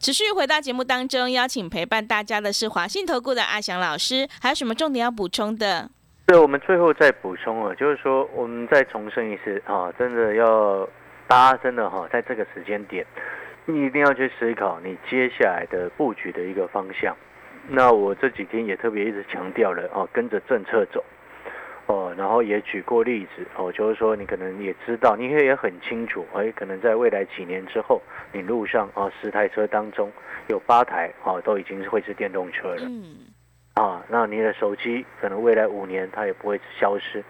[0.00, 5.90] 持续回到节目当中，邀请陪伴大家的是华信投顾的阿翔老师，还有什么重点要补充的？
[6.26, 10.88] 对，我们最后再补充啊，就是说我们再重申一次啊，真的要
[11.28, 13.04] 大家真的哈，在这个时间点，
[13.66, 17.14] 你一定要去思考你接下来的布局的一个方向。
[17.68, 21.04] 那我这几天也特别一直强调了啊，跟着政策走。
[21.86, 28.00] 哦，然后也举过例子哦，就是说你可能也知道，你也也很清楚，哎，可能在未来几年之后，
[28.32, 30.08] 你路上啊十台车当中
[30.46, 33.26] 有八台啊都已经会是电动车了，嗯，
[33.74, 37.24] 啊，那你的手机可能未来五年它也不会消失，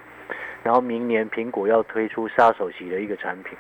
[0.63, 3.57] 然后明年苹果要推出杀手级的一个产品，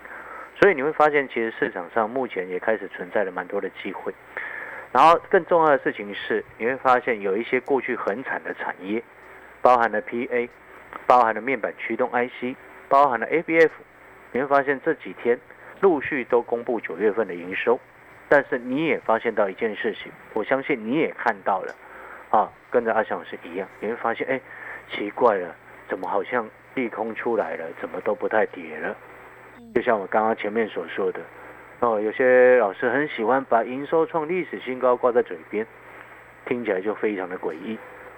[0.60, 4.12] 所以你会发现其实市场上目前也开始存在了蛮多的机会，
[4.92, 9.02] 然后更重要的事情是，你会发现有一些过去很惨的产业，
[9.62, 10.46] 包含了 PA。
[11.10, 12.56] 包含了面板驱动 IC，
[12.88, 13.70] 包含了 ABF，
[14.30, 15.36] 你会发现这几天
[15.80, 17.80] 陆续都公布九月份的营收，
[18.28, 21.74] 但是你也发现到一件事情，我相信你也看到了，
[22.30, 24.40] 啊，跟着阿翔老师一样，你会发现，哎，
[24.92, 25.52] 奇怪了，
[25.88, 28.96] 怎么好像利空出来了，怎么都不太跌了？
[29.74, 31.20] 就像我刚刚前面所说的，
[31.80, 35.66] 哦，有些老师很喜欢把营收创历史新高挂在嘴边，
[36.46, 37.76] 听起来就非常的诡异，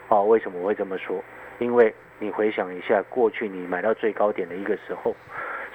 [0.08, 1.24] 哦，为什么我会这么说？
[1.62, 5.14] 因为你回想一下，过去你买到最高点的一个时候，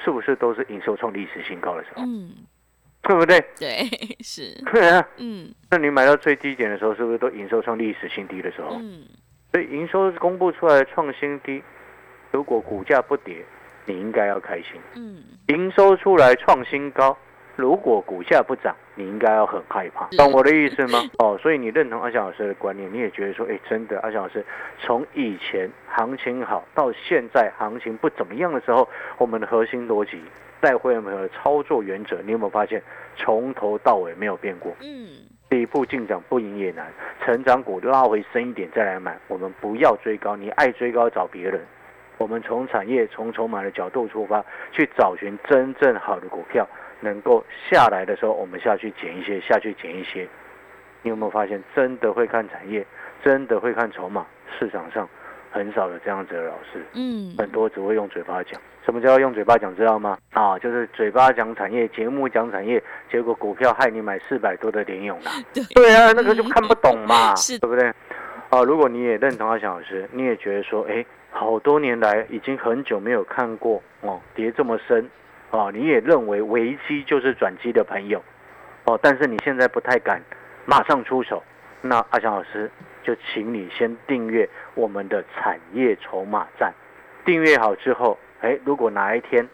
[0.04, 2.04] 是不是都是营收创历史新高的时候？
[2.04, 2.30] 嗯，
[3.02, 3.40] 对不对？
[3.58, 3.90] 对，
[4.22, 4.54] 是。
[4.72, 5.54] 对啊，嗯。
[5.70, 8.78] 那你买到最低点的时候，是不是都营收创历史新低的时候？
[8.80, 9.04] 嗯。
[9.52, 11.64] 所以营收公布出来创新低，
[12.32, 13.44] 如果股价不跌，
[13.86, 14.80] 你应该要开心。
[14.96, 15.24] 嗯。
[15.48, 17.18] 营收出来创新高。
[17.58, 21.00] 如果股价不涨，你应该要很害怕，懂我的意思吗？
[21.18, 24.46] 哦，所以你认同阿翔老师的观念，你也觉得说，哎，真的，阿翔老师
[24.80, 30.22] 从以前行情好到现在行情不怎么样的时候，我们的核心逻辑、
[30.62, 32.80] 带会员朋友的操作原则，你有没有发现
[33.16, 34.72] 从头到尾没有变过？
[34.82, 35.08] 嗯，
[35.50, 36.86] 底部进涨不赢也难，
[37.26, 41.60] 成长股拉回深一点再来买，我们不要追高，你爱追高找别人。
[42.20, 46.68] 我们从产业、从筹码的角度出发，去找寻真正好的股票。
[47.00, 50.28] 能够下来的时候，我们下去捡一些，下去捡一些。
[51.04, 52.86] 你有没有发现，真的会看产业，
[53.24, 54.26] 真的会看筹码？
[54.60, 55.08] 市场上
[55.52, 58.60] 很少有这样子的老师，嗯，很多只会用嘴巴讲。
[58.84, 59.76] 什么叫用嘴巴讲？
[59.76, 60.18] 知道吗？
[60.34, 62.82] 啊，就是嘴巴讲产业，节目讲产业，
[63.12, 65.32] 结果股票害你买四百多的联勇啊。
[65.76, 67.88] 对啊，那个就看不懂嘛， 对不对？
[68.50, 75.08] 啊，如果你也认同阿翔老师，你也觉得说，哎，好多年来已经很久没有看过哦，跌这么深。
[75.50, 78.22] 哦，你也认为危机就是转机的朋友，
[78.84, 80.22] 哦，但是你现在不太敢
[80.66, 81.42] 马上出手，
[81.82, 82.70] 那阿翔老师
[83.02, 86.74] 就请你先订阅我们的产业筹码站，
[87.24, 89.48] 订阅好之后，哎，如果哪一天，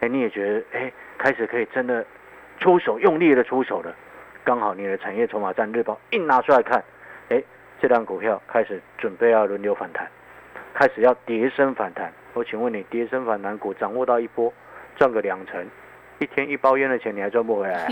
[0.00, 2.04] 哎，你也觉得哎，开始可以真的
[2.58, 3.94] 出手，用力的出手了，
[4.42, 6.82] 刚好你的产业筹码站日报一拿出来看，
[7.28, 7.40] 哎，
[7.80, 10.08] 这张股票开始准备要轮流反弹，
[10.74, 14.52] 开始要跌升反弹，我请问你，跌升反弹股掌握到一波？
[14.98, 15.64] 赚个两成，
[16.18, 17.86] 一天一包烟的钱你还赚不回来？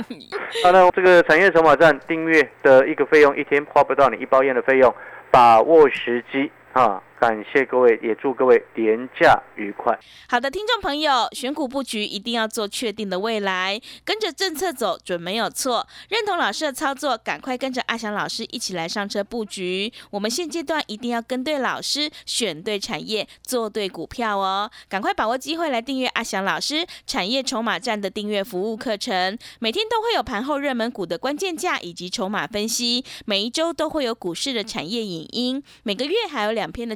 [0.65, 4.93] 好，那这个产业筹码站订阅的一个费用，一天花不到你一包烟的费用，
[5.31, 7.03] 把握时机啊！
[7.19, 9.99] 感谢各位，也祝各位廉价愉快。
[10.29, 15.87] 好的，听众朋友，选股布局一定要做确定的未来，跟着政策走准没有错。
[16.11, 19.91] 认同老师的操作，赶快跟着阿翔老师一起来上车布局。
[20.11, 24.71] 我们现阶段一定要跟对老师，选对产业，做对股票哦。
[24.89, 36.95] 赶快把握机会来订阅阿翔老师产业筹码站的订阅服务课程，每天都会有盘后热门股的关键价以及筹码分析，每一周都会有股市的产业影音，每个月还有两篇的。